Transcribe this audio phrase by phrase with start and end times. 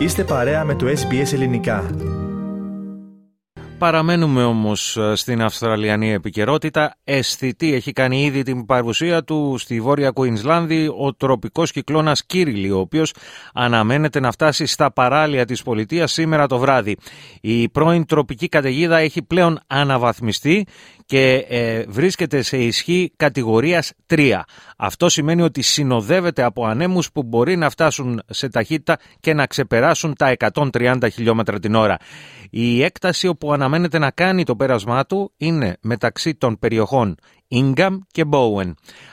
[0.00, 1.90] Είστε παρέα με το SBS Ελληνικά.
[3.78, 6.96] Παραμένουμε όμως ε, στην Αυστραλιανή επικαιρότητα.
[7.04, 12.78] Αισθητή έχει κάνει ήδη την παρουσία του στη Βόρεια Κουίνσλάνδη ο τροπικός κυκλώνας Κύριλι, ο
[12.78, 13.14] οποίος
[13.54, 16.96] αναμένεται να φτάσει στα παράλια της πολιτείας σήμερα το βράδυ.
[17.40, 20.66] Η πρώην τροπική καταιγίδα έχει πλέον αναβαθμιστεί
[21.10, 24.40] και ε, βρίσκεται σε ισχύ κατηγορίας 3.
[24.76, 30.14] Αυτό σημαίνει ότι συνοδεύεται από ανέμους που μπορεί να φτάσουν σε ταχύτητα και να ξεπεράσουν
[30.14, 31.96] τα 130 χιλιόμετρα την ώρα.
[32.50, 37.16] Η έκταση όπου αναμένεται να κάνει το πέρασμά του είναι μεταξύ των περιοχών
[37.50, 38.72] Ingham και Bowen.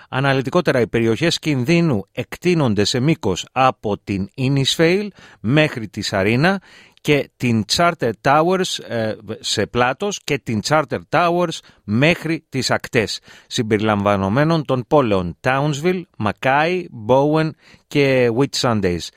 [0.09, 5.07] Αναλυτικότερα οι περιοχές κινδύνου εκτείνονται σε μήκος από την Innisfail
[5.39, 6.61] μέχρι τη Σαρίνα
[7.07, 14.65] και την Charter Towers ε, σε πλάτος και την Charter Towers μέχρι τις ακτές συμπεριλαμβανομένων
[14.65, 17.49] των πόλεων Townsville, Mackay, Bowen
[17.87, 19.07] και Whitsundays.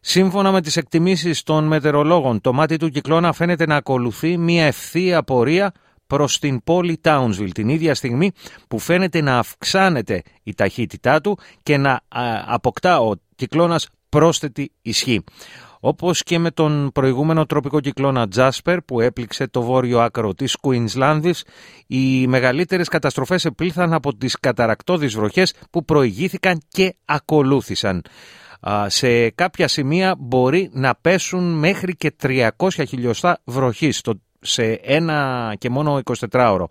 [0.00, 5.22] Σύμφωνα με τις εκτιμήσεις των μετερολόγων, το μάτι του κυκλώνα φαίνεται να ακολουθεί μια ευθεία
[5.22, 5.72] πορεία
[6.06, 8.30] προς την πόλη Townsville την ίδια στιγμή
[8.68, 12.00] που φαίνεται να αυξάνεται η ταχύτητά του και να
[12.46, 15.24] αποκτά ο κυκλώνας πρόσθετη ισχύ.
[15.84, 21.44] Όπως και με τον προηγούμενο τροπικό κυκλώνα Jasper που έπληξε το βόρειο άκρο της Κουίνσλάνδης,
[21.86, 28.02] οι μεγαλύτερες καταστροφές επήλθαν από τις καταρακτώδεις βροχές που προηγήθηκαν και ακολούθησαν.
[28.86, 35.70] Σε κάποια σημεία μπορεί να πέσουν μέχρι και 300 χιλιοστά βροχής στο σε ένα και
[35.70, 36.64] μόνο 24ωρο,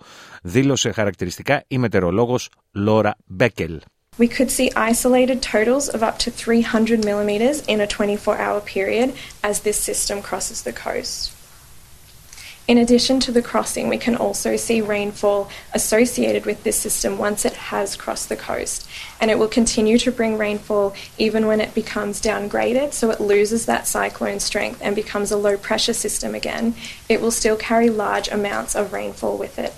[0.44, 3.82] δήλωσε χαρακτηριστικά η μετερολόγος Λόρα Μπέκελ.
[4.22, 9.16] We could see isolated totals of up to 300 millimetres in a 24 hour period
[9.44, 11.34] as this system crosses the coast.
[12.68, 17.46] In addition to the crossing, we can also see rainfall associated with this system once
[17.46, 18.88] it has crossed the coast.
[19.20, 23.66] And it will continue to bring rainfall even when it becomes downgraded, so it loses
[23.66, 26.76] that cyclone strength and becomes a low pressure system again.
[27.10, 29.74] It will still carry large amounts of rainfall with it.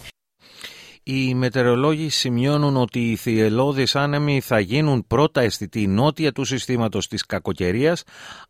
[1.06, 7.25] Οι μετεωρολόγοι σημειώνουν ότι οι θυελώδεις άνεμοι θα γίνουν πρώτα αισθητοί νότια του συστήματος της
[7.25, 8.03] κακοκαιρίας,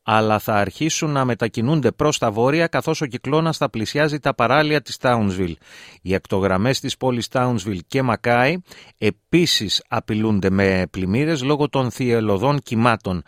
[0.04, 4.82] αλλά θα αρχίσουν να μετακινούνται προς τα βόρεια καθώς ο κυκλώνας θα πλησιάζει τα παράλια
[4.82, 5.54] της Townsville.
[6.02, 8.56] Οι ακτογραμμές της πόλης Townsville και Μακάι
[8.98, 13.24] επίσης απειλούνται με πλημμύρες λόγω των θυελωδών κυμάτων.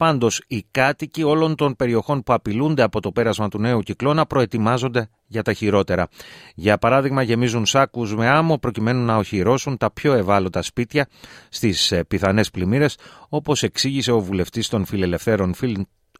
[0.00, 5.08] Πάντως, οι κάτοικοι όλων των περιοχών που απειλούνται από το πέρασμα του νέου κυκλώνα προετοιμάζονται
[5.26, 6.08] για τα χειρότερα.
[6.54, 11.08] Για παράδειγμα, γεμίζουν σάκους με άμμο προκειμένου να οχυρώσουν τα πιο ευάλωτα σπίτια
[11.48, 15.54] στις ε, πιθανές πλημμύρες, όπως εξήγησε ο βουλευτής των φιλελευθέρων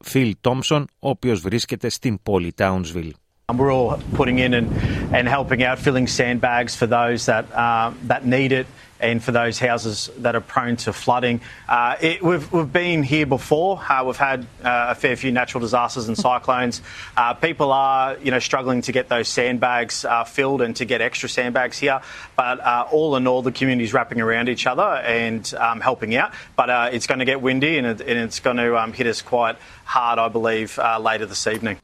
[0.01, 3.11] Φιλ Τόμσον, ο οποίος βρίσκεται στην πόλη Townsville.
[3.57, 4.73] We're all putting in and,
[5.15, 8.67] and helping out, filling sandbags for those that, uh, that need it
[9.01, 11.41] and for those houses that are prone to flooding.
[11.69, 13.79] Uh, it, we've, we've been here before.
[13.79, 16.83] Uh, we've had uh, a fair few natural disasters and cyclones.
[17.17, 21.01] Uh, people are, you know, struggling to get those sandbags uh, filled and to get
[21.01, 22.01] extra sandbags here.
[22.37, 22.61] But
[22.93, 26.33] all in all, the community is wrapping around each other and um, helping out.
[26.57, 29.23] But it's going to get windy and, it, and it's going to um, hit us
[29.23, 31.79] quite hard, I believe, later this evening.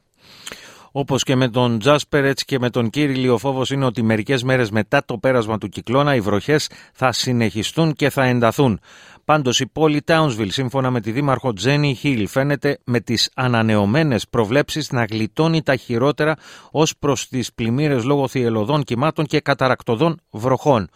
[0.91, 4.43] Όπως και με τον Τζάσπερ, έτσι και με τον Κύριλι, ο φόβος είναι ότι μερικές
[4.43, 8.79] μέρες μετά το πέρασμα του κυκλώνα οι βροχές θα συνεχιστούν και θα ενταθούν.
[9.25, 14.91] Πάντως, η πόλη Townsville, σύμφωνα με τη δήμαρχο Τζένι Χίλ, φαίνεται με τις ανανεωμένες προβλέψεις
[14.91, 16.35] να γλιτώνει τα χειρότερα
[16.71, 20.89] ως προς τις πλημμύρες λόγω θυελωδών κυμάτων και καταρακτοδών βροχών.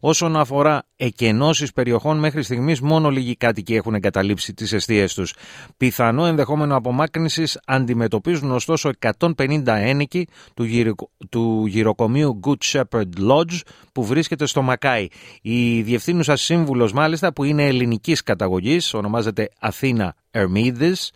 [0.00, 5.34] Όσον αφορά εκενώσεις περιοχών, μέχρι στιγμής μόνο λίγοι κάτοικοι έχουν εγκαταλείψει τις αιστείες τους.
[5.76, 8.90] Πιθανό ενδεχόμενο απομάκρυνσης αντιμετωπίζουν ωστόσο
[9.36, 10.94] 150 ένικοι του, γυρο...
[11.28, 13.60] του γυροκομείου Good Shepherd Lodge
[13.92, 15.06] που βρίσκεται στο Μακάι.
[15.42, 21.10] Η διευθύνουσα σύμβουλος μάλιστα που είναι ελληνικής καταγωγής, ονομάζεται Αθήνα Ερμίδης,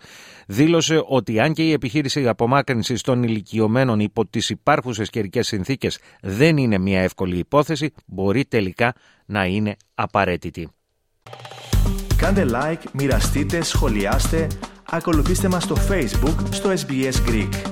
[0.46, 6.56] δήλωσε ότι αν και η επιχείρηση απομάκρυνσης των ηλικιωμένων υπό τις υπάρχουσες καιρικές συνθήκες δεν
[6.56, 8.94] είναι μια εύκολη υπόθεση, μπορεί τελικά
[9.26, 10.68] να είναι απαραίτητη.
[12.16, 14.46] Κάντε like, μοιραστείτε, σχολιάστε,
[14.90, 17.71] ακολουθήστε μας στο Facebook στο SBS Greek.